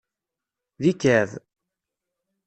D 0.81 0.83
ikɛeb. 0.91 1.29